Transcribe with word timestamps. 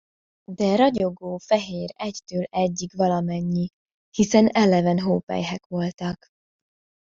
De 0.51 0.75
ragyogó 0.75 1.37
fehér 1.37 1.89
egytől 1.97 2.41
egyik 2.43 2.93
valamennyi, 2.93 3.67
hiszen 4.15 4.47
eleven 4.47 4.99
hópelyhek 4.99 5.65
voltak. 5.65 6.25